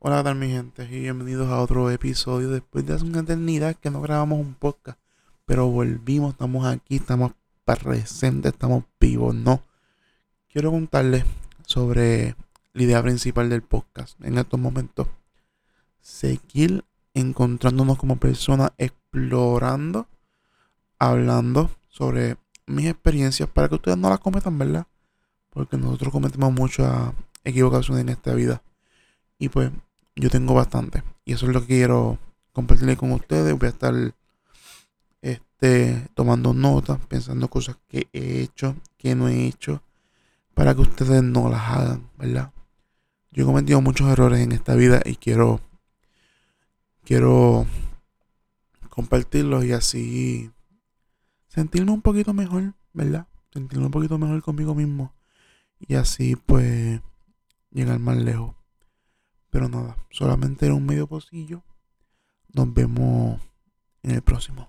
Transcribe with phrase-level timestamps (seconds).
[0.00, 0.84] Hola, ¿qué tal mi gente?
[0.84, 2.50] Y bienvenidos a otro episodio.
[2.50, 4.96] Después de hace una eternidad que no grabamos un podcast,
[5.44, 7.32] pero volvimos, estamos aquí, estamos
[7.64, 9.60] presentes, estamos vivos, ¿no?
[10.52, 11.24] Quiero contarles
[11.66, 12.36] sobre
[12.74, 15.08] la idea principal del podcast en estos momentos.
[16.00, 20.06] Seguir encontrándonos como personas, explorando,
[21.00, 22.36] hablando sobre
[22.68, 24.86] mis experiencias para que ustedes no las cometan, ¿verdad?
[25.50, 27.12] Porque nosotros cometemos muchas
[27.42, 28.62] equivocaciones en esta vida.
[29.40, 29.70] Y pues
[30.18, 31.02] yo tengo bastante.
[31.24, 32.18] Y eso es lo que quiero
[32.52, 33.56] compartir con ustedes.
[33.56, 33.94] Voy a estar
[35.22, 39.82] este, tomando notas, pensando cosas que he hecho, que no he hecho,
[40.54, 42.52] para que ustedes no las hagan, ¿verdad?
[43.30, 45.60] Yo he cometido muchos errores en esta vida y quiero,
[47.04, 47.66] quiero
[48.88, 50.50] compartirlos y así
[51.46, 53.28] sentirme un poquito mejor, ¿verdad?
[53.52, 55.14] Sentirme un poquito mejor conmigo mismo
[55.78, 57.00] y así pues
[57.70, 58.57] llegar más lejos.
[59.58, 61.64] Pero nada, solamente era un medio pocillo.
[62.54, 63.40] Nos vemos
[64.04, 64.68] en el próximo.